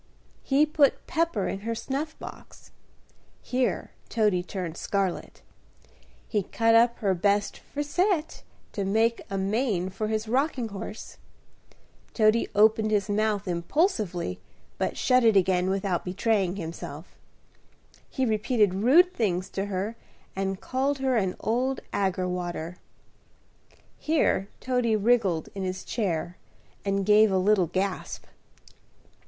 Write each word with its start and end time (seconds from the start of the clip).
He 0.41 0.65
put 0.65 1.05
pepper 1.05 1.47
in 1.47 1.59
her 1.59 1.75
snuff 1.75 2.17
box," 2.17 2.71
here 3.43 3.91
Toady 4.09 4.41
turned 4.41 4.75
scarlett, 4.75 5.43
"he 6.27 6.41
cut 6.41 6.73
up 6.73 6.97
her 7.01 7.13
bestt 7.13 7.57
frisette 7.59 8.41
to 8.71 8.83
make 8.83 9.21
a 9.29 9.37
mane 9.37 9.91
for 9.91 10.07
his 10.07 10.27
rocking 10.27 10.69
horse," 10.69 11.17
Toady 12.15 12.47
opened 12.55 12.89
his 12.89 13.09
mouth 13.09 13.47
impulsively, 13.47 14.39
but 14.79 14.97
shut 14.97 15.23
it 15.23 15.37
again 15.37 15.69
without 15.69 16.03
betraying 16.03 16.55
himself 16.55 17.15
"he 18.09 18.25
repeated 18.25 18.73
rude 18.73 19.13
things 19.13 19.49
to 19.49 19.65
her, 19.67 19.95
and 20.35 20.59
called 20.59 20.97
her 20.97 21.15
'an 21.15 21.35
old 21.39 21.79
aggrewater,'" 21.93 22.77
here 23.99 24.49
Toady 24.59 24.95
wriggled 24.95 25.49
in 25.53 25.61
his 25.63 25.85
chair, 25.85 26.37
and 26.83 27.05
gave 27.05 27.31
a 27.31 27.37
little 27.37 27.67
gasp. 27.67 28.23